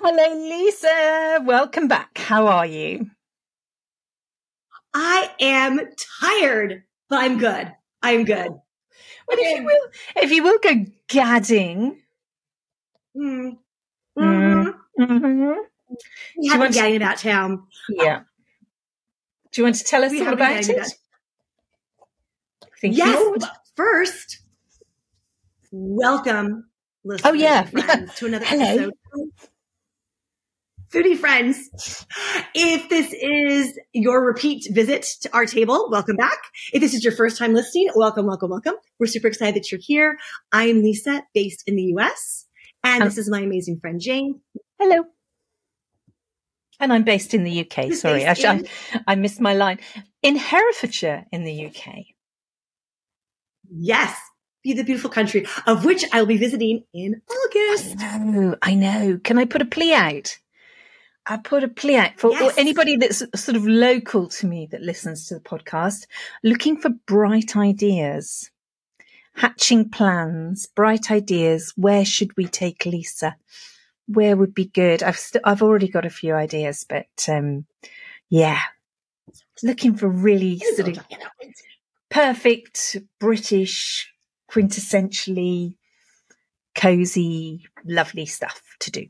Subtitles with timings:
[0.00, 1.40] Hello, Lisa.
[1.44, 2.16] Welcome back.
[2.16, 3.10] How are you?
[4.94, 5.80] I am
[6.20, 7.72] tired, but I'm good.
[8.02, 8.48] I'm good.
[9.28, 9.80] Well, if you will,
[10.16, 12.00] if you will go gadding.
[13.16, 13.58] Mm.
[14.18, 15.02] Mm-hmm.
[15.02, 15.52] Mm-hmm.
[16.38, 17.64] We have been gadding about town.
[17.88, 18.22] Yeah.
[19.52, 20.70] Do you want to tell us all about it?
[20.70, 20.88] About-
[22.82, 23.44] yes.
[23.76, 24.40] First,
[25.70, 26.68] welcome,
[27.04, 27.30] listeners.
[27.30, 28.64] Oh yeah, friends, to another Hello.
[28.66, 28.92] episode.
[30.92, 31.70] Foodie friends,
[32.54, 36.38] if this is your repeat visit to our table, welcome back.
[36.74, 38.74] If this is your first time listening, welcome, welcome, welcome.
[38.98, 40.18] We're super excited that you're here.
[40.52, 42.46] I am Lisa, based in the US,
[42.84, 44.40] and um, this is my amazing friend Jane.
[44.78, 45.04] Hello.
[46.78, 47.86] And I'm based in the UK.
[47.86, 48.62] Who's Sorry, I, I,
[49.06, 49.78] I missed my line.
[50.22, 52.04] In Herefordshire, in the UK.
[53.70, 54.14] Yes,
[54.62, 57.96] be the beautiful country of which I'll be visiting in August.
[57.98, 58.56] I know.
[58.60, 59.20] I know.
[59.24, 60.36] Can I put a plea out?
[61.26, 62.58] I put a plea out for yes.
[62.58, 66.06] anybody that's sort of local to me that listens to the podcast,
[66.42, 68.50] looking for bright ideas,
[69.34, 71.72] hatching plans, bright ideas.
[71.76, 73.36] Where should we take Lisa?
[74.06, 75.02] Where would be good?
[75.02, 77.66] I've i st- I've already got a few ideas, but um,
[78.28, 78.60] yeah,
[79.62, 80.98] looking for really sort of
[82.10, 84.12] perfect British,
[84.50, 85.76] quintessentially
[86.74, 89.06] cozy, lovely stuff to do.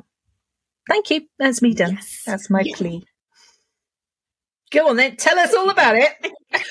[0.88, 1.22] Thank you.
[1.38, 1.94] That's me done.
[1.94, 2.22] Yes.
[2.26, 2.76] That's my yeah.
[2.76, 3.04] plea.
[4.70, 5.16] Go on then.
[5.16, 6.32] Tell us all about it.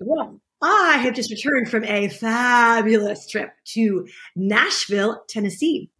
[0.00, 5.90] well, I have just returned from a fabulous trip to Nashville, Tennessee,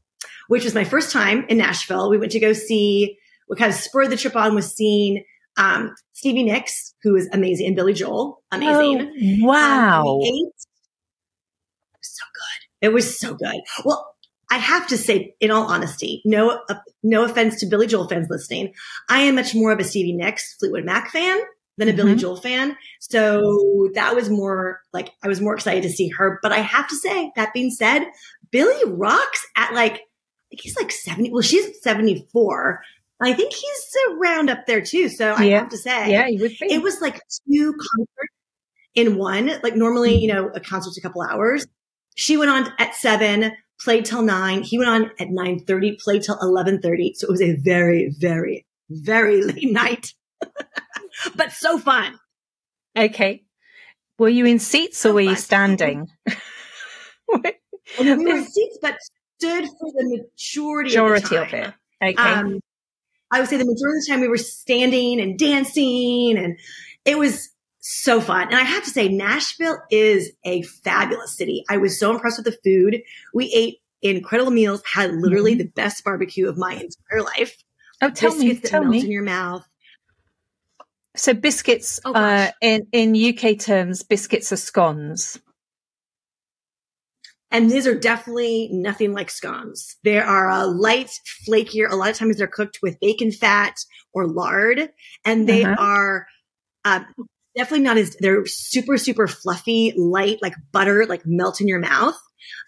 [0.48, 2.10] which was my first time in Nashville.
[2.10, 3.16] We went to go see
[3.46, 5.24] what kind of spurred the trip on was seeing
[5.56, 9.40] um, Stevie Nicks, who is amazing, and Billy Joel, amazing.
[9.42, 10.16] Oh, wow.
[10.16, 10.52] Um, it
[11.98, 12.86] was so good.
[12.86, 13.60] It was so good.
[13.84, 14.14] Well,
[14.50, 18.28] I have to say, in all honesty, no, uh, no offense to Billy Joel fans
[18.28, 18.74] listening,
[19.08, 21.38] I am much more of a Stevie Nicks, Fleetwood Mac fan
[21.78, 21.96] than a mm-hmm.
[21.96, 22.76] Billy Joel fan.
[22.98, 26.38] So that was more like I was more excited to see her.
[26.42, 28.06] But I have to say, that being said,
[28.50, 31.30] Billy rocks at like I think he's like seventy.
[31.30, 32.82] Well, she's seventy four.
[33.22, 35.08] I think he's around up there too.
[35.08, 38.34] So I have to say, yeah, it was like two concerts
[38.94, 39.52] in one.
[39.62, 41.66] Like normally, you know, a concert's a couple hours.
[42.16, 44.62] She went on at seven played till nine.
[44.62, 47.16] He went on at 9.30, played till 11.30.
[47.16, 50.14] So it was a very, very, very late night,
[51.36, 52.18] but so fun.
[52.96, 53.44] Okay.
[54.18, 55.30] Were you in seats so or were fun.
[55.30, 56.08] you standing?
[57.32, 57.38] we
[57.98, 58.98] were in seats, but
[59.38, 61.74] stood for the majority, majority of, of, it.
[62.02, 62.14] Okay.
[62.16, 62.60] Um,
[63.30, 66.58] I would say the majority of the time we were standing and dancing and
[67.04, 67.48] it was
[67.80, 68.48] so fun.
[68.48, 71.64] And I have to say, Nashville is a fabulous city.
[71.68, 73.02] I was so impressed with the food.
[73.34, 75.58] We ate incredible meals, had literally mm-hmm.
[75.58, 77.56] the best barbecue of my entire life.
[78.02, 79.04] Oh, tell biscuits me, tell that melt me.
[79.04, 79.66] in your mouth.
[81.16, 85.38] So biscuits, oh, uh, in in UK terms, biscuits are scones.
[87.50, 89.96] And these are definitely nothing like scones.
[90.04, 91.10] They are a light,
[91.48, 91.90] flakier.
[91.90, 93.74] A lot of times they're cooked with bacon fat
[94.12, 94.90] or lard,
[95.24, 95.74] and they uh-huh.
[95.76, 96.26] are
[96.84, 97.00] uh,
[97.60, 102.18] definitely not as they're super super fluffy, light like butter, like melt in your mouth.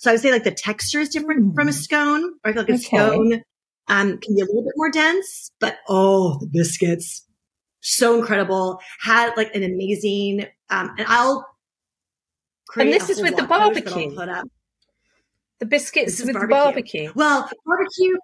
[0.01, 1.55] So I would say like the texture is different mm.
[1.55, 2.83] from a scone, or I feel like a okay.
[2.83, 3.43] scone
[3.89, 5.51] um, can be a little bit more dense.
[5.61, 7.27] But oh, the biscuits,
[7.81, 8.81] so incredible!
[9.01, 11.47] Had like an amazing, um, and I'll.
[12.77, 14.15] And this is with the barbecue.
[14.15, 14.47] Put up.
[15.61, 16.49] The biscuits with barbecue.
[16.49, 17.13] the barbecue.
[17.15, 18.17] Well, barbecue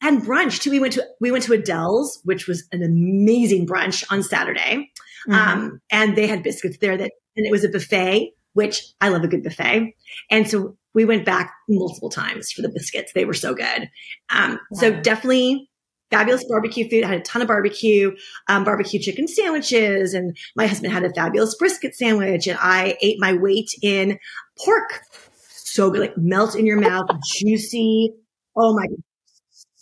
[0.00, 0.70] and brunch too.
[0.70, 4.90] We went to we went to Adele's, which was an amazing brunch on Saturday.
[5.28, 5.34] Mm-hmm.
[5.34, 9.24] Um, and they had biscuits there that, and it was a buffet, which I love
[9.24, 9.94] a good buffet.
[10.30, 13.12] And so we went back multiple times for the biscuits.
[13.14, 13.90] They were so good.
[14.30, 14.80] Um, wow.
[14.80, 15.68] so definitely
[16.10, 17.04] fabulous barbecue food.
[17.04, 18.12] I had a ton of barbecue,
[18.48, 23.18] um, barbecue chicken sandwiches, and my husband had a fabulous brisket sandwich, and I ate
[23.20, 24.18] my weight in
[24.58, 25.02] pork.
[25.48, 28.12] So good, like melt in your mouth, juicy.
[28.56, 28.86] Oh my,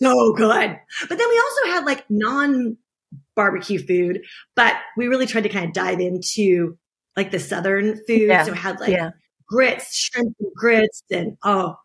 [0.01, 0.79] so good.
[1.09, 2.77] But then we also had like non
[3.35, 4.23] barbecue food,
[4.55, 6.77] but we really tried to kind of dive into
[7.17, 8.29] like the Southern food.
[8.29, 8.45] Yeah.
[8.45, 9.11] So we had like yeah.
[9.49, 11.77] grits, shrimp and grits, and oh,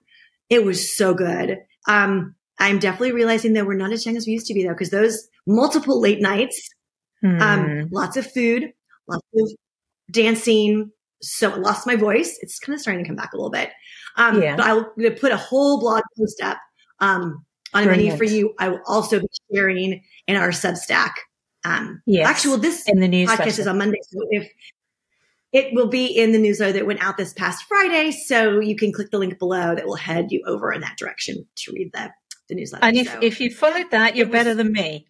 [0.50, 1.60] it was so good.
[1.88, 4.74] Um, I'm definitely realizing that we're not as young as we used to be though,
[4.74, 6.69] because those multiple late nights,
[7.24, 7.42] mm.
[7.42, 7.96] um, hmm.
[7.96, 8.72] lots of food,
[9.08, 9.50] lots of
[10.12, 10.92] dancing.
[11.22, 12.38] So I lost my voice.
[12.42, 13.69] It's kind of starting to come back a little bit.
[14.18, 14.56] Um, yeah.
[14.56, 16.58] but I'm going to put a whole blog post up,
[17.00, 18.02] um, on Brilliant.
[18.02, 18.54] a menu for you.
[18.60, 21.12] I will also be sharing in our Substack
[21.64, 22.28] um, yes.
[22.28, 24.52] Actually, well, this in the news podcast is on Monday, so if
[25.52, 28.92] it will be in the newsletter that went out this past Friday, so you can
[28.92, 32.12] click the link below that will head you over in that direction to read the
[32.50, 32.86] the newsletter.
[32.86, 33.20] And if, so.
[33.22, 35.08] if you followed that, you're was, better than me.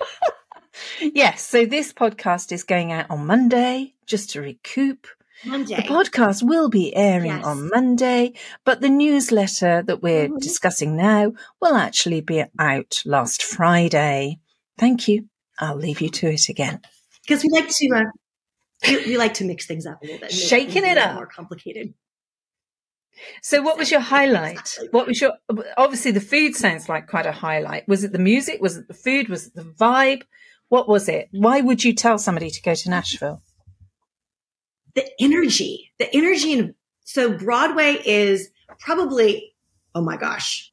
[1.00, 1.42] yes.
[1.42, 5.08] So this podcast is going out on Monday, just to recoup.
[5.46, 5.76] Monday.
[5.76, 7.44] The podcast will be airing yes.
[7.44, 8.32] on Monday,
[8.64, 10.38] but the newsletter that we're mm-hmm.
[10.38, 14.38] discussing now will actually be out last Friday.
[14.78, 15.28] Thank you.
[15.58, 16.80] I'll leave you to it again.
[17.22, 18.04] Because we like to, uh,
[18.88, 21.94] we, we, like to mix things up a little bit, shaking it up, more complicated.
[23.42, 24.58] So, what was your highlight?
[24.58, 24.88] Exactly.
[24.90, 25.32] What was your?
[25.76, 27.86] Obviously, the food sounds like quite a highlight.
[27.88, 28.60] Was it the music?
[28.60, 29.28] Was it the food?
[29.28, 30.22] Was it the vibe?
[30.68, 31.28] What was it?
[31.30, 33.42] Why would you tell somebody to go to Nashville?
[34.94, 36.74] The energy, the energy, and
[37.04, 38.48] so Broadway is
[38.78, 39.54] probably,
[39.94, 40.72] oh my gosh,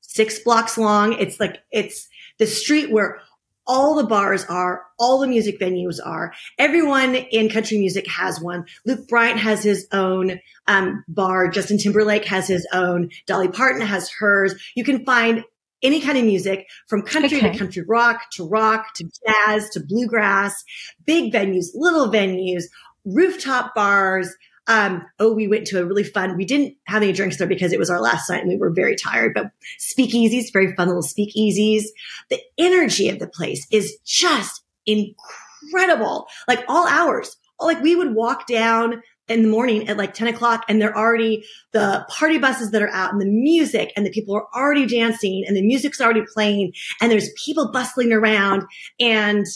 [0.00, 1.12] six blocks long.
[1.14, 2.08] It's like it's
[2.38, 3.20] the street where
[3.66, 6.32] all the bars are, all the music venues are.
[6.58, 8.64] Everyone in country music has one.
[8.84, 11.48] Luke Bryan has his own um, bar.
[11.48, 13.10] Justin Timberlake has his own.
[13.26, 14.54] Dolly Parton has hers.
[14.74, 15.44] You can find
[15.82, 17.52] any kind of music from country okay.
[17.52, 20.64] to country rock to rock to jazz to bluegrass,
[21.04, 22.64] big venues, little venues,
[23.06, 24.34] rooftop bars,
[24.68, 27.72] um, oh, we went to a really fun, we didn't have any drinks there because
[27.72, 31.02] it was our last night and we were very tired, but speakeasies, very fun little
[31.02, 31.84] speakeasies.
[32.30, 36.26] The energy of the place is just incredible.
[36.48, 40.64] Like all hours, like we would walk down in the morning at like 10 o'clock
[40.68, 44.34] and they're already the party buses that are out and the music and the people
[44.34, 48.62] are already dancing and the music's already playing and there's people bustling around
[49.00, 49.46] and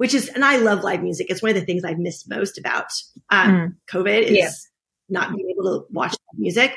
[0.00, 1.26] which is, and I love live music.
[1.28, 2.86] It's one of the things I've missed most about
[3.28, 3.74] um, mm.
[3.90, 4.48] COVID is yeah.
[5.10, 6.74] not being able to watch music.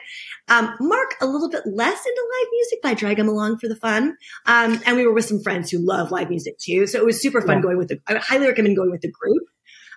[0.49, 3.69] Um, Mark a little bit less into live music, but I drag him along for
[3.69, 4.17] the fun.
[4.45, 6.85] Um, and we were with some friends who love live music too.
[6.85, 7.61] So it was super fun yeah.
[7.61, 9.43] going with the, I highly recommend going with the group.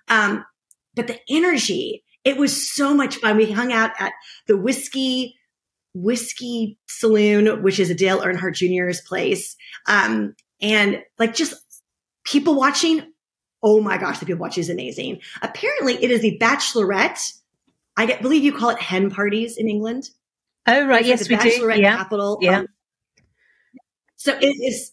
[0.07, 0.45] Um,
[0.95, 3.39] but the energy, it was so much fun.
[3.39, 4.13] We hung out at
[4.47, 5.35] the whiskey,
[5.95, 9.57] whiskey saloon, which is a Dale Earnhardt Jr.'s place.
[9.89, 11.57] Um, and like just
[12.23, 13.03] people watching
[13.63, 15.21] oh my gosh, the people watching is amazing.
[15.43, 17.33] Apparently, it is the Bachelorette.
[17.97, 20.11] I get, believe you call it hen parties in England.
[20.67, 21.83] Oh right, yes, we Bachelorette do.
[21.83, 21.97] Yeah.
[21.97, 22.39] capital.
[22.41, 22.59] Yeah.
[22.59, 22.67] Um,
[24.17, 24.93] so it is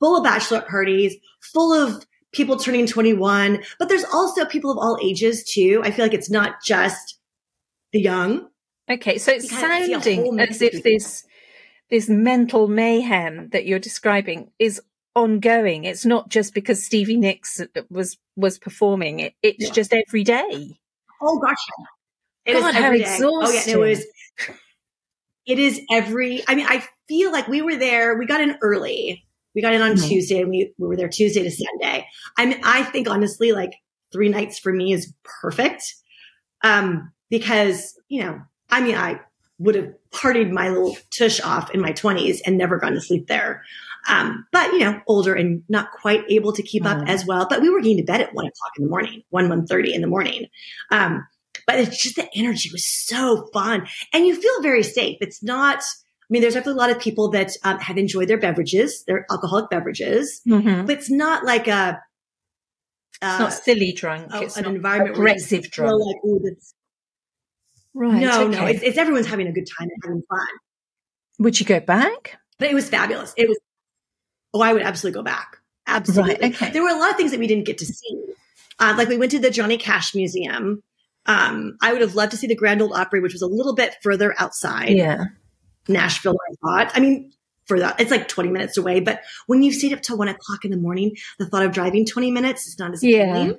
[0.00, 4.98] full of bachelorette parties, full of people turning 21, but there's also people of all
[5.02, 5.80] ages too.
[5.84, 7.18] I feel like it's not just
[7.92, 8.48] the young.
[8.90, 11.24] Okay, so it's sounding as if this
[11.90, 14.80] this mental mayhem that you're describing is
[15.14, 15.84] ongoing.
[15.84, 19.20] It's not just because Stevie Nicks was was performing.
[19.20, 19.72] It, it's yeah.
[19.72, 20.78] just every day.
[21.22, 21.56] Oh gosh,
[22.44, 23.28] it God, how exhausting!
[23.30, 24.04] Oh yeah, it was.
[25.46, 26.42] It is every.
[26.48, 28.16] I mean, I feel like we were there.
[28.16, 29.24] We got in early.
[29.54, 30.08] We got in on mm-hmm.
[30.08, 32.06] Tuesday, and we, we were there Tuesday to Sunday.
[32.36, 33.72] I mean, I think honestly, like
[34.12, 35.94] three nights for me is perfect.
[36.62, 38.40] Um, because you know,
[38.70, 39.20] I mean, I
[39.58, 43.28] would have partied my little tush off in my 20s and never gone to sleep
[43.28, 43.62] there.
[44.08, 47.08] Um, but you know, older and not quite able to keep up mm.
[47.08, 47.46] as well.
[47.48, 49.94] But we were getting to bed at one o'clock in the morning, one one thirty
[49.94, 50.46] in the morning.
[50.90, 51.26] Um,
[51.66, 55.16] but it's just the energy was so fun, and you feel very safe.
[55.20, 55.78] It's not.
[55.78, 59.26] I mean, there's definitely a lot of people that um, have enjoyed their beverages, their
[59.30, 60.86] alcoholic beverages, mm-hmm.
[60.86, 62.00] but it's not like a.
[63.22, 64.28] Uh, it's not silly drunk.
[64.32, 66.02] Oh, it's an environment aggressive drunk.
[66.02, 66.56] Like,
[67.94, 68.20] right.
[68.20, 68.58] No, okay.
[68.58, 68.66] no.
[68.66, 70.46] It's, it's everyone's having a good time and having fun.
[71.38, 72.38] Would you go back?
[72.58, 73.32] But it was fabulous.
[73.36, 73.58] It was
[74.54, 75.58] Oh, I would absolutely go back.
[75.86, 76.36] Absolutely.
[76.40, 76.70] Right, okay.
[76.70, 78.22] There were a lot of things that we didn't get to see.
[78.78, 80.82] Uh, like we went to the Johnny Cash Museum.
[81.26, 83.74] Um, I would have loved to see the Grand Ole Opry, which was a little
[83.74, 84.90] bit further outside.
[84.90, 85.24] Yeah.
[85.88, 86.92] Nashville, I thought.
[86.96, 87.32] I mean,
[87.66, 89.00] for that, it's like 20 minutes away.
[89.00, 92.06] But when you stayed up till one o'clock in the morning, the thought of driving
[92.06, 93.48] 20 minutes is not as appealing.
[93.48, 93.52] Yeah.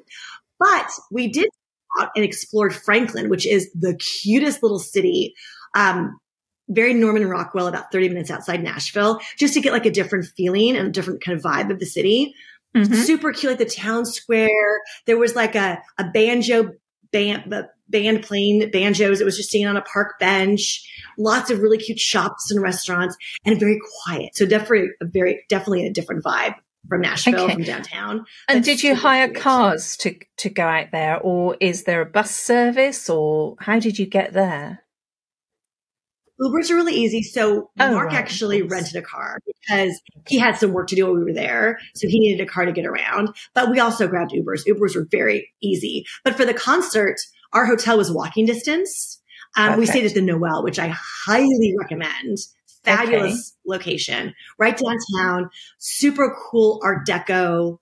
[0.59, 1.49] But we did
[1.99, 5.33] out and explored Franklin, which is the cutest little city.
[5.75, 6.19] Um,
[6.67, 10.75] very Norman Rockwell, about 30 minutes outside Nashville, just to get like a different feeling
[10.75, 12.33] and a different kind of vibe of the city.
[12.75, 12.93] Mm-hmm.
[12.93, 14.81] Super cute, like the town square.
[15.05, 16.71] There was like a, a banjo
[17.11, 17.53] band,
[17.87, 19.21] band playing banjos.
[19.21, 20.83] It was just sitting on a park bench.
[21.17, 24.35] Lots of really cute shops and restaurants, and very quiet.
[24.35, 26.55] So definitely a very definitely a different vibe
[26.89, 27.53] from Nashville, okay.
[27.53, 28.25] from downtown.
[28.47, 29.39] And did you hire cute.
[29.39, 33.97] cars to to go out there, or is there a bus service, or how did
[33.97, 34.84] you get there?
[36.41, 37.23] Ubers are really easy.
[37.23, 38.15] So oh, Mark right.
[38.15, 41.79] actually rented a car because he had some work to do while we were there.
[41.95, 43.29] So he needed a car to get around.
[43.53, 44.67] But we also grabbed Ubers.
[44.67, 46.05] Ubers were very easy.
[46.23, 47.17] But for the concert,
[47.53, 49.21] our hotel was walking distance.
[49.57, 52.39] Um, we stayed at the Noelle, which I highly recommend.
[52.83, 53.77] Fabulous okay.
[53.77, 55.49] location, right downtown,
[55.79, 57.79] super cool Art Deco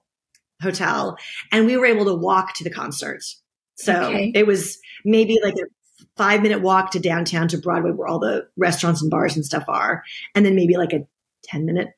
[0.61, 1.17] hotel.
[1.51, 3.21] And we were able to walk to the concert.
[3.75, 4.31] So okay.
[4.33, 5.65] it was maybe like a
[6.17, 9.65] five minute walk to downtown to Broadway where all the restaurants and bars and stuff
[9.67, 10.03] are.
[10.35, 11.07] And then maybe like a
[11.45, 11.89] 10 minute,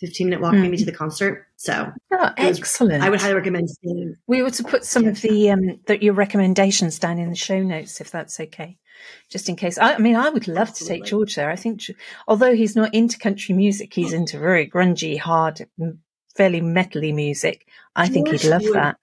[0.00, 0.62] 15 minute walk mm.
[0.62, 1.46] maybe to the concert.
[1.56, 3.02] So oh, excellent.
[3.02, 4.16] I would highly recommend seeing.
[4.26, 5.10] We were to put some yeah.
[5.10, 8.78] of the um the, your recommendations down in the show notes if that's okay.
[9.30, 9.78] Just in case.
[9.78, 10.96] I, I mean, I would love Absolutely.
[10.96, 11.50] to take George there.
[11.50, 11.82] I think,
[12.26, 15.68] although he's not into country music, he's into very grungy, hard,
[16.36, 17.68] fairly metally music.
[17.94, 18.96] I George think he'd love would, that.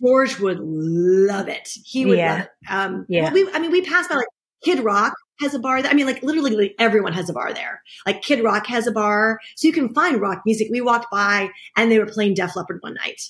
[0.00, 1.68] George would love it.
[1.84, 2.32] He would yeah.
[2.32, 2.48] love it.
[2.68, 3.24] Um, yeah.
[3.24, 4.28] Well, we, I mean, we passed by like
[4.64, 5.82] Kid Rock has a bar.
[5.82, 5.90] There.
[5.90, 7.82] I mean, like literally like, everyone has a bar there.
[8.06, 9.38] Like Kid Rock has a bar.
[9.56, 10.68] So you can find rock music.
[10.70, 13.22] We walked by and they were playing Def Leppard one night.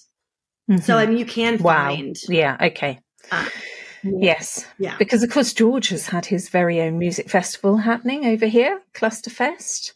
[0.70, 0.82] Mm-hmm.
[0.82, 2.16] So, I mean, you can find.
[2.28, 2.34] wow.
[2.34, 2.56] Yeah.
[2.60, 3.00] Okay.
[3.30, 3.48] Uh,
[4.02, 4.66] yes.
[4.78, 4.96] Yeah.
[4.98, 9.92] Because, of course, George has had his very own music festival happening over here, Clusterfest,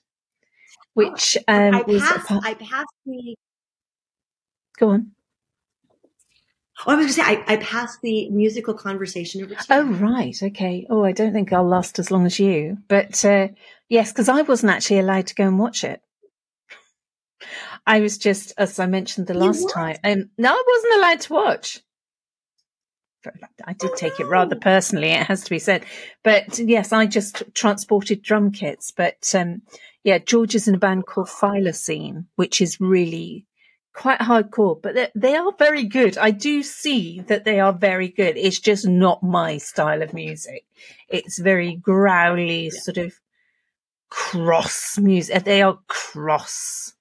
[0.95, 3.37] which oh, um, I, passed, I passed the.
[4.79, 5.13] Go on.
[6.87, 9.67] Oh, I was going to say, I, I passed the musical conversation over to you.
[9.71, 10.43] Oh, right.
[10.43, 10.87] Okay.
[10.89, 12.79] Oh, I don't think I'll last as long as you.
[12.89, 13.49] But uh,
[13.89, 16.01] yes, because I wasn't actually allowed to go and watch it.
[17.87, 21.33] I was just, as I mentioned the last time, um, no, I wasn't allowed to
[21.33, 21.81] watch.
[23.65, 25.85] I did take it rather oh, personally, it has to be said.
[26.25, 28.93] But yes, I just transported drum kits.
[28.93, 29.63] But um,
[30.05, 33.47] yeah, George is in a band called Thylacine, which is really
[33.93, 36.17] quite hardcore, but they are very good.
[36.17, 38.37] I do see that they are very good.
[38.37, 40.65] It's just not my style of music.
[41.09, 42.81] It's very growly, yeah.
[42.81, 43.15] sort of
[44.11, 45.45] cross music.
[45.45, 46.95] They are cross.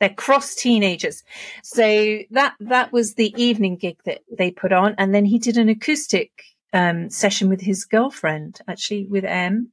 [0.00, 1.22] They're cross teenagers.
[1.62, 5.56] So that that was the evening gig that they put on, and then he did
[5.56, 6.30] an acoustic
[6.72, 9.70] um, session with his girlfriend, actually with M.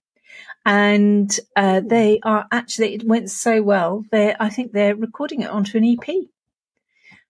[0.64, 4.06] And uh, they are actually it went so well.
[4.12, 6.16] They I think they're recording it onto an EP.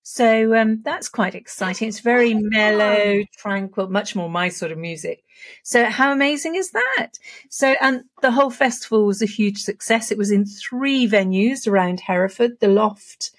[0.04, 1.88] So um, that's quite exciting.
[1.88, 5.24] It's very mellow, tranquil, much more my sort of music.
[5.64, 7.20] So how amazing is that?
[7.50, 10.12] So, and the whole festival was a huge success.
[10.12, 13.32] It was in three venues around Hereford, the Loft,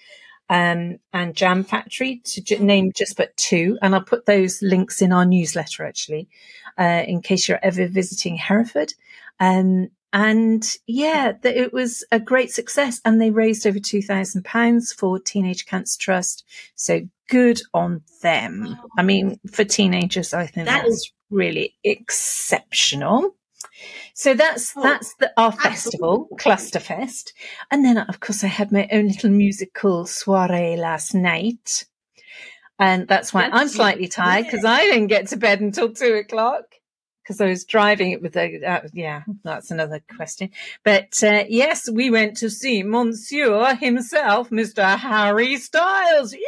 [0.49, 3.77] um, and Jam Factory to j- name just but two.
[3.81, 6.29] And I'll put those links in our newsletter actually,
[6.77, 8.93] uh, in case you're ever visiting Hereford.
[9.39, 13.01] Um, and yeah, it was a great success.
[13.03, 16.45] And they raised over £2,000 for Teenage Cancer Trust.
[16.75, 18.77] So good on them.
[18.95, 19.03] I oh.
[19.03, 23.35] mean, for teenagers, I think that that's is really exceptional.
[24.13, 27.33] So that's oh, that's the, our festival, Clusterfest,
[27.71, 31.85] and then of course I had my own little musical soiree last night,
[32.77, 36.13] and that's why that's I'm slightly tired because I didn't get to bed until two
[36.13, 36.72] o'clock
[37.23, 40.49] because I was driving it with a, uh, yeah, that's another question.
[40.83, 44.97] But uh, yes, we went to see Monsieur himself, Mr.
[44.97, 46.33] Harry Styles.
[46.33, 46.39] Yeah!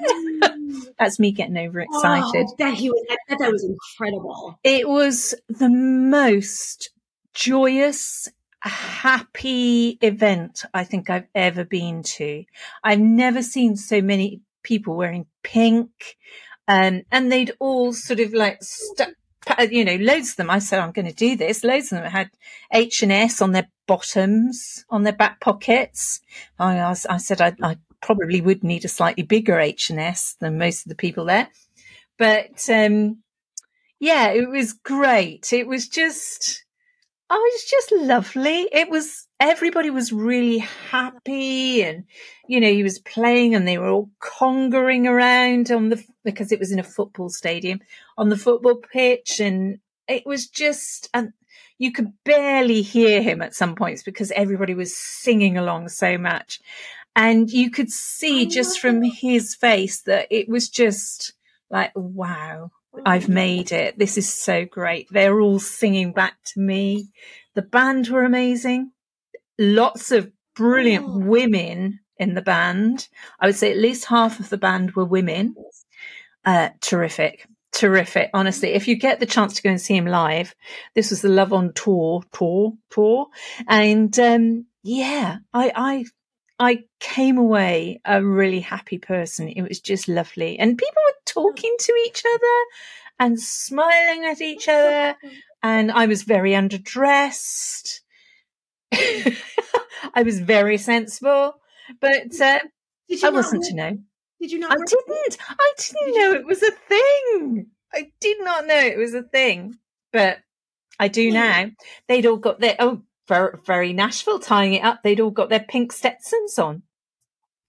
[0.98, 2.46] that's me getting overexcited.
[2.48, 4.58] Oh, that he was, I bet that was incredible.
[4.64, 6.90] It was the most
[7.34, 8.28] joyous,
[8.60, 12.44] happy event I think I've ever been to.
[12.82, 16.16] I've never seen so many people wearing pink.
[16.66, 19.10] Um, and they'd all sort of like stuck
[19.70, 20.50] you know, loads of them.
[20.50, 21.64] I said, I'm going to do this.
[21.64, 22.30] Loads of them had
[22.72, 26.20] H and S on their bottoms, on their back pockets.
[26.58, 30.36] I, I, I said, I, I, probably would need a slightly bigger H and S
[30.38, 31.48] than most of the people there.
[32.16, 33.24] But, um,
[33.98, 35.52] yeah, it was great.
[35.52, 36.64] It was just,
[37.30, 38.68] oh, it was just lovely.
[38.72, 42.04] It was, everybody was really happy and,
[42.46, 46.58] you know, he was playing and they were all congering around on the, because it
[46.58, 47.80] was in a football stadium
[48.16, 49.40] on the football pitch.
[49.40, 51.32] And it was just, and
[51.78, 56.60] you could barely hear him at some points because everybody was singing along so much.
[57.14, 61.34] And you could see just from his face that it was just
[61.68, 62.70] like, wow,
[63.04, 63.98] I've made it.
[63.98, 65.08] This is so great.
[65.10, 67.10] They're all singing back to me.
[67.54, 68.92] The band were amazing
[69.58, 71.18] lots of brilliant oh.
[71.18, 73.08] women in the band.
[73.40, 75.54] I would say at least half of the band were women.
[76.44, 77.46] Uh, terrific.
[77.72, 78.30] Terrific.
[78.32, 80.54] Honestly, if you get the chance to go and see him live,
[80.94, 83.26] this was the Love on Tour, tour, tour.
[83.68, 86.04] And, um, yeah, I, I,
[86.58, 89.48] I came away a really happy person.
[89.48, 90.58] It was just lovely.
[90.58, 92.64] And people were talking to each other
[93.20, 95.16] and smiling at each other.
[95.62, 98.00] And I was very underdressed.
[98.92, 101.54] I was very sensible,
[102.00, 102.60] but uh,
[103.22, 103.98] I wasn't to know.
[104.40, 104.72] Did you not?
[104.72, 105.38] I didn't.
[105.48, 107.66] I didn't know it was a thing.
[107.92, 109.78] I did not know it was a thing,
[110.12, 110.38] but
[110.98, 111.70] I do now.
[112.06, 115.02] They'd all got their oh, very, very Nashville tying it up.
[115.02, 116.82] They'd all got their pink Stetsons on.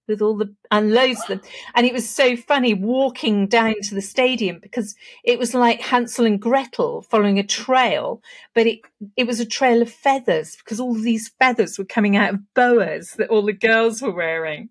[0.09, 1.41] with all the and loads of them.
[1.75, 6.25] And it was so funny walking down to the stadium because it was like Hansel
[6.25, 8.21] and Gretel following a trail,
[8.53, 8.79] but it
[9.15, 13.11] it was a trail of feathers because all these feathers were coming out of boas
[13.13, 14.69] that all the girls were wearing.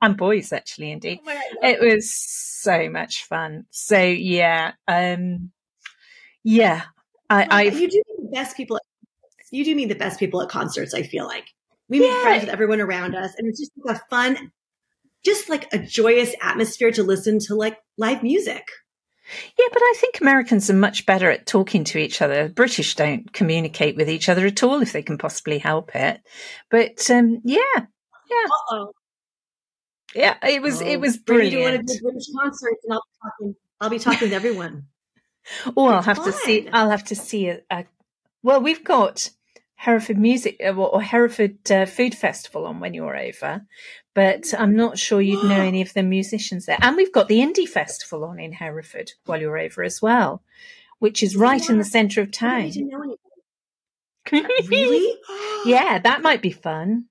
[0.00, 1.20] And boys actually indeed.
[1.26, 3.66] Oh it was so much fun.
[3.70, 4.72] So yeah.
[4.88, 5.52] Um
[6.42, 6.82] yeah.
[7.30, 8.80] I, I you do the best people
[9.50, 11.46] you do meet the best people at concerts, I feel like.
[11.88, 14.52] We make friends with everyone around us and it's just like a fun
[15.24, 18.66] just like a joyous atmosphere to listen to like live music.
[19.58, 22.48] Yeah, but I think Americans are much better at talking to each other.
[22.48, 26.22] British don't communicate with each other at all if they can possibly help it.
[26.70, 28.92] But um, yeah, yeah, Uh-oh.
[30.14, 30.36] yeah.
[30.42, 31.80] It was oh, it was brilliant.
[31.80, 33.56] Of the British concerts, and I'll be talking.
[33.80, 34.86] I'll be talking to everyone.
[35.76, 36.26] oh, I'll have fun.
[36.26, 36.68] to see.
[36.72, 37.84] I'll have to see a, a.
[38.42, 39.28] Well, we've got
[39.80, 43.64] Hereford Music uh, or Hereford uh, Food Festival on when you're over,
[44.12, 46.78] but I'm not sure you'd know any of the musicians there.
[46.80, 50.42] And we've got the Indie Festival on in Hereford while you're over as well,
[50.98, 51.70] which is right yeah.
[51.70, 52.72] in the centre of town.
[54.32, 55.16] really?
[55.64, 57.04] yeah, that might be fun.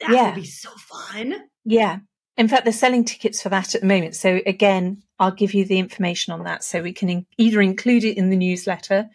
[0.00, 0.26] That yeah.
[0.26, 1.34] would be so fun.
[1.64, 2.00] Yeah.
[2.36, 4.16] In fact, they're selling tickets for that at the moment.
[4.16, 8.04] So again, I'll give you the information on that so we can in- either include
[8.04, 9.08] it in the newsletter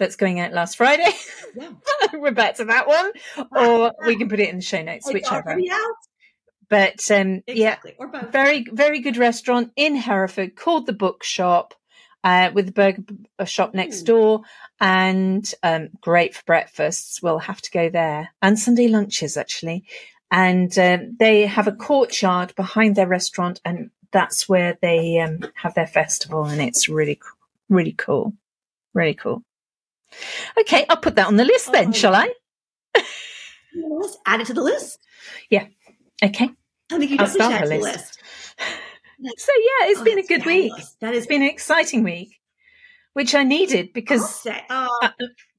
[0.00, 1.12] that's going out last Friday.
[1.54, 1.70] Yeah.
[2.14, 3.12] We're back to that one,
[3.56, 5.56] or we can put it in the show notes, it's whichever.
[6.68, 7.96] But um, exactly.
[7.98, 11.74] yeah, very very good restaurant in Hereford called the Bookshop.
[12.22, 13.02] Uh, with the burger
[13.46, 14.42] shop next door
[14.78, 17.22] and um, great for breakfasts.
[17.22, 19.86] We'll have to go there and Sunday lunches actually.
[20.30, 25.74] And uh, they have a courtyard behind their restaurant, and that's where they um, have
[25.74, 27.20] their festival, and it's really,
[27.68, 28.34] really cool,
[28.94, 29.42] really cool.
[30.58, 32.32] Okay, I'll put that on the list then, oh, shall I?
[34.26, 34.98] Add it to the list.
[35.48, 35.66] Yeah.
[36.22, 36.50] Okay.
[36.92, 37.82] I think you I'll start the list.
[37.82, 38.18] list.
[39.22, 40.72] So yeah, it's oh, been a good fabulous.
[40.78, 40.84] week.
[41.00, 42.40] That has been an exciting week,
[43.12, 44.46] which I needed because.
[44.70, 44.98] Oh.
[45.02, 45.10] Uh,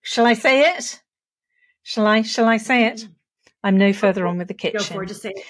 [0.02, 1.00] shall I say it?
[1.84, 2.24] Shall I?
[2.24, 3.02] Shall I say it?
[3.02, 3.10] Mm.
[3.64, 4.80] I'm no further on with the kitchen.
[4.80, 5.10] Go for it.
[5.10, 5.46] Just say it.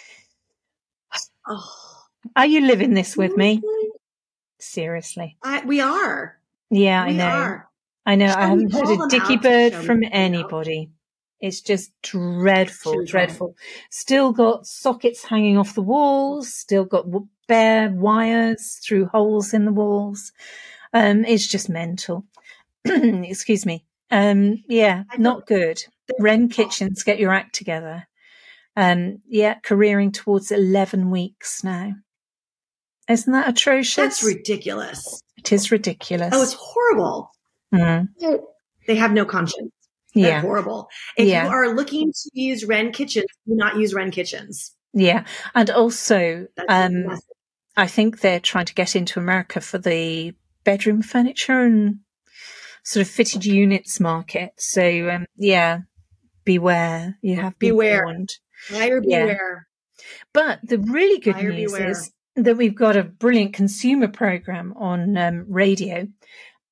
[1.47, 1.73] Oh.
[2.36, 3.63] Are you living this with me?
[4.60, 5.38] Seriously.
[5.41, 6.38] I, we are.
[6.69, 7.26] Yeah, we I know.
[7.26, 7.69] Are.
[8.06, 8.26] I know.
[8.26, 10.92] I haven't heard a dicky bird from anybody.
[11.40, 13.56] It's just dreadful, dreadful.
[13.90, 16.54] Still got sockets hanging off the walls.
[16.54, 17.06] Still got
[17.48, 20.32] bare wires through holes in the walls.
[20.94, 22.26] Um, it's just mental.
[22.86, 23.86] Excuse me.
[24.12, 25.84] Um, yeah, not good.
[26.20, 28.08] Wren Kitchens, get your act together.
[28.76, 31.94] Um, yeah, careering towards 11 weeks now.
[33.10, 33.96] Isn't that atrocious?
[33.96, 35.22] That's ridiculous.
[35.38, 36.30] It is ridiculous.
[36.34, 37.32] Oh, it's horrible.
[37.73, 38.36] Mm-hmm.
[38.88, 39.71] They have no conscience.
[40.13, 40.41] They're yeah.
[40.41, 40.89] horrible.
[41.15, 41.45] If yeah.
[41.45, 44.75] you are looking to use Wren Kitchens, do not use Wren Kitchens.
[44.93, 45.25] Yeah.
[45.55, 47.17] And also, um,
[47.77, 51.99] I think they're trying to get into America for the bedroom furniture and
[52.84, 54.51] sort of fitted units market.
[54.57, 55.79] So, um, yeah,
[56.43, 57.17] beware.
[57.21, 58.03] You have beware.
[58.03, 58.29] Warned.
[58.69, 59.67] Buyer beware.
[59.97, 60.03] Yeah.
[60.34, 61.89] But the really good Buyer news beware.
[61.91, 66.07] is that we've got a brilliant consumer program on um, radio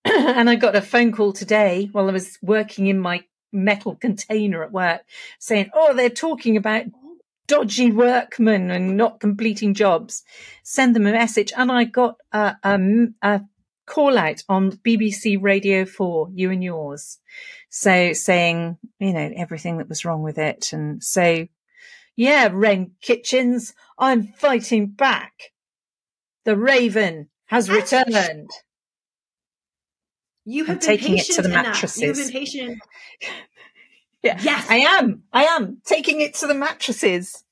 [0.06, 4.64] and I got a phone call today while I was working in my metal container
[4.64, 5.02] at work
[5.40, 6.86] saying, Oh, they're talking about
[7.48, 10.24] dodgy workmen and not completing jobs.
[10.64, 11.52] Send them a message.
[11.58, 12.80] And I got a, a,
[13.24, 13.42] a
[13.86, 17.18] call out on BBC Radio 4, you and yours.
[17.70, 20.72] So saying, you know, everything that was wrong with it.
[20.72, 21.48] And so,
[22.16, 25.34] yeah, Wren Kitchens, I'm fighting back.
[26.46, 28.52] The Raven has returned.
[30.50, 32.02] You have I'm taking it to the mattresses.
[32.02, 32.80] You've been patient.
[34.24, 34.40] yeah.
[34.42, 34.66] Yes.
[34.68, 35.22] I am.
[35.32, 37.44] I am taking it to the mattresses.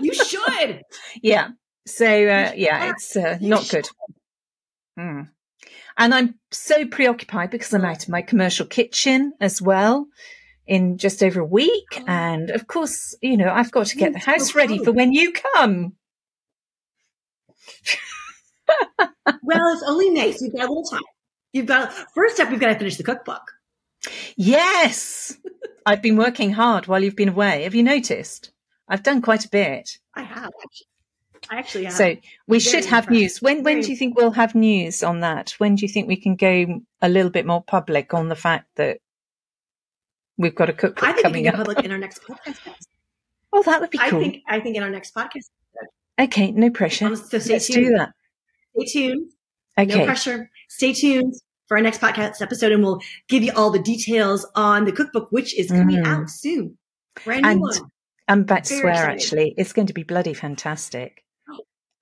[0.00, 0.82] you should.
[1.22, 1.48] yeah.
[1.86, 3.86] So uh, yeah, it's uh, not good.
[4.98, 5.28] Mm.
[5.98, 10.06] And I'm so preoccupied because I'm out of my commercial kitchen as well
[10.66, 11.84] in just over a week.
[11.94, 12.04] Oh.
[12.06, 15.32] And of course, you know, I've got to get the house ready for when you
[15.32, 15.92] come
[19.42, 21.02] well, it's only May, so you've got a little time.
[21.52, 23.42] You've got first up, we've got to finish the cookbook.
[24.36, 25.36] Yes,
[25.86, 27.62] I've been working hard while you've been away.
[27.62, 28.50] Have you noticed?
[28.88, 29.98] I've done quite a bit.
[30.14, 30.86] I have actually.
[31.50, 31.94] I actually have.
[31.94, 33.40] So we should have news.
[33.42, 35.50] When when do you think we'll have news on that?
[35.58, 38.68] When do you think we can go a little bit more public on the fact
[38.76, 38.98] that
[40.36, 41.54] we've got a cookbook I think coming up?
[41.54, 42.58] public in our next podcast.
[43.54, 44.18] Oh, that would be cool.
[44.18, 45.50] I think I think in our next podcast.
[46.18, 47.14] Okay, no pressure.
[47.14, 47.86] So Let's tuned.
[47.86, 48.14] do that.
[48.76, 49.30] Stay tuned.
[49.78, 49.98] Okay.
[49.98, 50.50] No pressure.
[50.68, 51.34] Stay tuned
[51.66, 55.28] for our next podcast episode, and we'll give you all the details on the cookbook,
[55.30, 56.06] which is coming mm.
[56.06, 56.76] out soon.
[57.24, 57.90] Brand new and, one.
[58.28, 58.92] I'm about to swear.
[58.92, 59.12] Excited.
[59.14, 61.24] Actually, it's going to be bloody fantastic.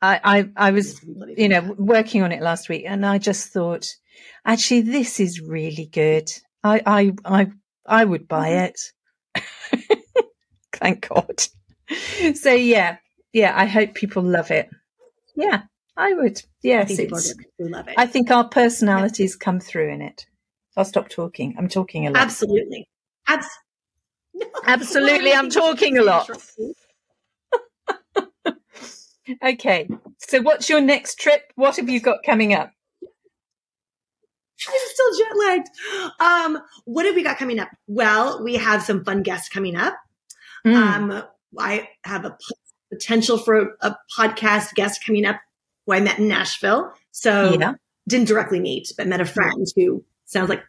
[0.02, 1.04] I, I, I was,
[1.37, 3.87] you know, working on it last week, and I just thought,
[4.44, 6.30] actually, this is really good.
[6.64, 7.50] I, I, I,
[7.87, 9.76] I would buy mm-hmm.
[9.76, 9.98] it.
[10.72, 11.42] Thank God.
[12.35, 12.98] So yeah,
[13.33, 13.52] yeah.
[13.54, 14.70] I hope people love it.
[15.35, 15.62] Yeah,
[15.96, 16.42] I would.
[16.62, 17.11] Yes, I think,
[17.59, 17.94] love it.
[17.96, 19.44] I think our personalities yeah.
[19.44, 20.26] come through in it.
[20.76, 21.55] I'll stop talking.
[21.59, 22.22] I'm talking a lot.
[22.22, 22.88] Absolutely.
[23.26, 23.48] Abs-
[24.66, 26.31] Absolutely, I'm talking a lot.
[29.44, 31.53] okay, so what's your next trip?
[31.57, 32.72] What have you got coming up?
[34.68, 35.68] I'm still jet lagged.
[36.20, 37.68] Um, what have we got coming up?
[37.87, 39.96] Well, we have some fun guests coming up.
[40.66, 40.74] Mm.
[40.74, 41.22] Um,
[41.59, 42.37] I have a
[42.92, 45.40] potential for a, a, podcast guest coming up
[45.90, 46.92] who I met in Nashville.
[47.11, 47.74] So yeah.
[48.09, 50.62] didn't directly meet, but met a friend who sounds like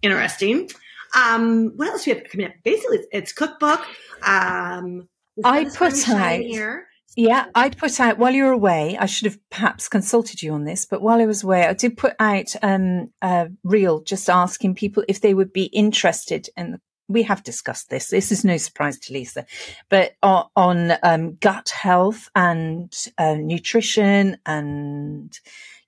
[0.00, 0.70] interesting.
[1.14, 2.52] Um, what else do we have coming up?
[2.64, 3.80] Basically, it's, it's cookbook.
[4.26, 5.08] Um,
[5.44, 6.86] I put out here.
[7.14, 8.96] Yeah, I'd put out while you were away.
[8.98, 11.98] I should have perhaps consulted you on this, but while I was away, I did
[11.98, 16.80] put out um, a reel just asking people if they would be interested in.
[17.12, 18.08] We have discussed this.
[18.08, 19.46] This is no surprise to Lisa,
[19.88, 25.38] but on, on um, gut health and uh, nutrition and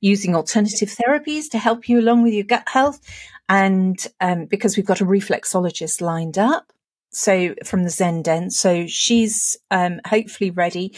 [0.00, 3.00] using alternative therapies to help you along with your gut health.
[3.48, 6.72] And um, because we've got a reflexologist lined up,
[7.10, 10.96] so from the Zen Den, so she's um, hopefully ready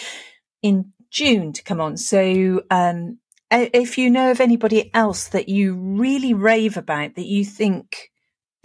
[0.63, 1.97] in June to come on.
[1.97, 3.19] So um,
[3.51, 8.11] if you know of anybody else that you really rave about that you think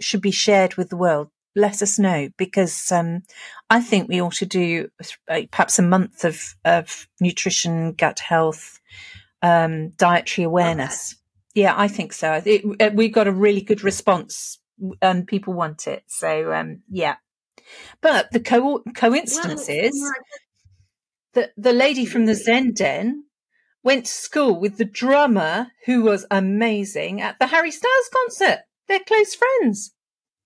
[0.00, 3.22] should be shared with the world, let us know because um,
[3.70, 4.88] I think we ought to do
[5.50, 8.80] perhaps a month of, of nutrition, gut health,
[9.42, 11.16] um, dietary awareness.
[11.54, 12.40] Yeah, I think so.
[12.44, 14.58] It, uh, we got a really good response
[15.00, 16.04] and people want it.
[16.06, 17.16] So, um, yeah.
[18.00, 20.12] But the co- coincidence well, is
[21.34, 23.24] that the lady from the Zen Den
[23.82, 28.60] went to school with the drummer who was amazing at the Harry Styles concert.
[28.88, 29.92] They're close friends.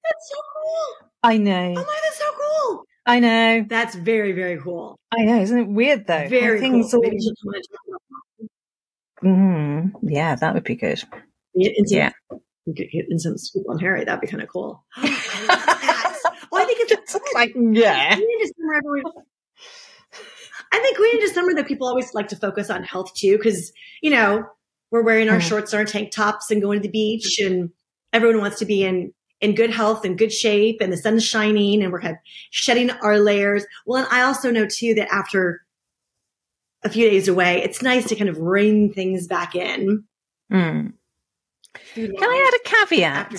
[0.09, 1.09] That's so cool.
[1.23, 1.75] I know.
[1.77, 2.85] Oh my, that's so cool.
[3.07, 3.65] I know.
[3.69, 4.99] That's very, very cool.
[5.13, 5.41] I know.
[5.41, 6.29] Isn't it weird though?
[6.29, 6.83] Very cool.
[6.83, 7.03] All...
[9.25, 11.03] Mm, yeah, that would be good.
[11.55, 12.11] yeah.
[12.75, 14.05] Get, get in some scoop on Harry.
[14.05, 14.85] That'd be kind of cool.
[14.99, 15.11] well,
[16.63, 18.19] I think it's like, yeah.
[20.73, 23.73] I think going into summer that people always like to focus on health too, because,
[24.03, 24.45] you know,
[24.91, 25.43] we're wearing our mm.
[25.43, 27.71] shorts and our tank tops and going to the beach and
[28.13, 29.13] everyone wants to be in
[29.47, 32.91] in good health and good shape and the sun's shining and we're kind of shedding
[32.91, 33.65] our layers.
[33.87, 35.63] Well, and I also know too that after
[36.83, 40.05] a few days away, it's nice to kind of rein things back in.
[40.53, 40.95] Mm.
[41.95, 43.31] Can I add a caveat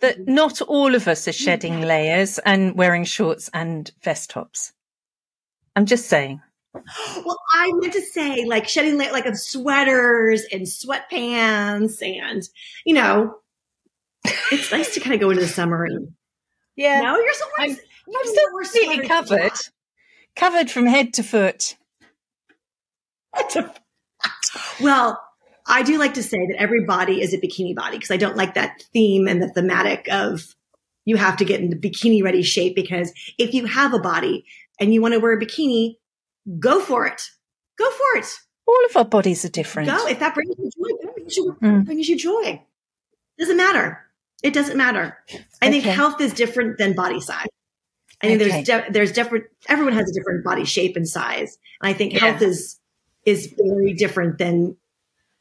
[0.00, 0.34] that mm-hmm.
[0.34, 1.88] not all of us are shedding mm-hmm.
[1.88, 4.72] layers and wearing shorts and vest tops?
[5.76, 6.40] I'm just saying.
[6.72, 12.48] Well, I meant to say like shedding la- like of sweaters and sweatpants and
[12.86, 13.39] you know,
[14.52, 16.12] it's nice to kind of go into the summer and
[16.76, 17.00] yeah.
[17.00, 19.52] Now you're so I'm, I'm still completely covered,
[20.36, 21.76] covered from head to foot.
[24.80, 25.20] well,
[25.66, 28.36] I do like to say that every body is a bikini body because I don't
[28.36, 30.54] like that theme and the thematic of
[31.04, 34.44] you have to get into bikini ready shape because if you have a body
[34.78, 35.96] and you want to wear a bikini,
[36.58, 37.22] go for it.
[37.78, 38.26] Go for it.
[38.66, 39.88] All of our bodies are different.
[39.88, 40.06] Go.
[40.06, 41.84] If that brings you joy, brings you, mm.
[41.84, 42.62] brings you joy.
[43.38, 44.09] Doesn't matter.
[44.42, 45.18] It doesn't matter.
[45.62, 45.80] I okay.
[45.80, 47.46] think health is different than body size.
[48.22, 48.50] I think okay.
[48.50, 49.44] there's de- there's different.
[49.68, 52.20] Everyone has a different body shape and size, and I think yeah.
[52.20, 52.78] health is
[53.24, 54.76] is very different than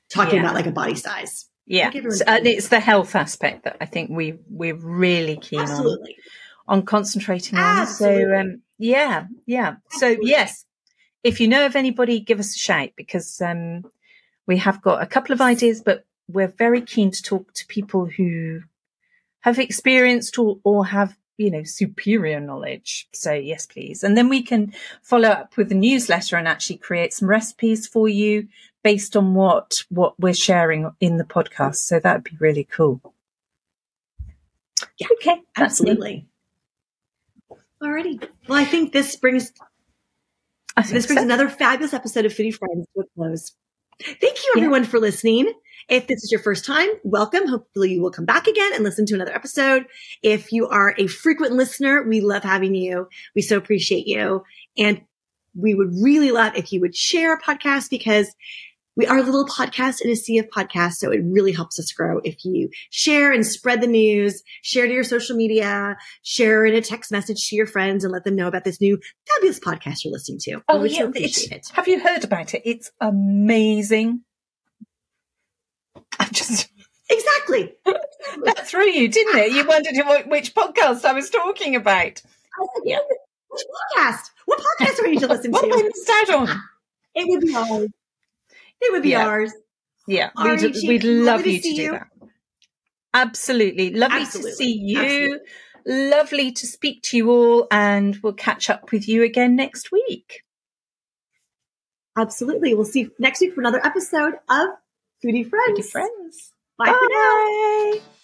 [0.09, 0.41] talking yeah.
[0.41, 1.45] about like a body size.
[1.65, 6.15] Yeah, so, uh, it's the health aspect that I think we we're really keen Absolutely.
[6.67, 7.85] on on concentrating on.
[7.85, 9.75] So um, yeah, yeah.
[9.93, 10.25] Absolutely.
[10.25, 10.65] So yes,
[11.23, 13.83] if you know of anybody, give us a shout because um,
[14.47, 18.05] we have got a couple of ideas, but we're very keen to talk to people
[18.05, 18.61] who
[19.41, 23.07] have experienced or, or have you know, superior knowledge.
[23.13, 24.03] So yes, please.
[24.03, 28.09] And then we can follow up with a newsletter and actually create some recipes for
[28.09, 28.49] you
[28.83, 31.77] based on what, what we're sharing in the podcast.
[31.77, 33.13] So that'd be really cool.
[34.97, 35.07] Yeah.
[35.13, 35.41] Okay.
[35.55, 36.27] Absolutely.
[37.81, 38.27] Alrighty.
[38.49, 39.53] Well, I think this brings,
[40.75, 41.25] think this brings so.
[41.25, 43.53] another fabulous episode of Foodie Friends to a close.
[44.01, 44.89] Thank you everyone yeah.
[44.89, 45.53] for listening.
[45.89, 47.47] If this is your first time, welcome.
[47.47, 49.87] Hopefully you will come back again and listen to another episode.
[50.21, 53.07] If you are a frequent listener, we love having you.
[53.35, 54.43] We so appreciate you.
[54.77, 55.01] And
[55.55, 58.35] we would really love if you would share a podcast because
[58.95, 60.95] we are a little podcast in a sea of podcasts.
[60.95, 64.93] So it really helps us grow if you share and spread the news, share to
[64.93, 68.47] your social media, share in a text message to your friends and let them know
[68.47, 70.61] about this new fabulous podcast you're listening to.
[70.69, 71.09] Oh, yeah.
[71.15, 71.67] It.
[71.73, 72.61] Have you heard about it?
[72.63, 74.21] It's amazing.
[76.25, 76.69] I just.
[77.09, 77.73] Exactly.
[77.85, 79.51] that threw you, didn't it?
[79.51, 82.21] You wondered which podcast I was talking about.
[82.21, 82.99] I said, yeah.
[83.49, 83.63] Which
[83.97, 84.29] podcast?
[84.45, 85.69] What podcast are you to listen what to?
[85.69, 86.61] What missed out on?
[87.15, 87.89] It would be ours.
[88.81, 89.25] It would be yeah.
[89.25, 89.51] ours.
[90.07, 91.91] Yeah, we'd, we'd love you to, to do you.
[91.91, 92.07] that.
[93.13, 93.93] Absolutely.
[93.93, 94.51] Lovely Absolutely.
[94.51, 94.99] to see you.
[94.99, 95.39] Absolutely.
[95.85, 100.43] Lovely to speak to you all, and we'll catch up with you again next week.
[102.17, 102.73] Absolutely.
[102.73, 104.69] We'll see you next week for another episode of
[105.23, 105.79] Foodie Friends.
[105.79, 106.53] Foodie Friends.
[106.77, 106.97] Bye, Bye.
[106.99, 108.18] for now.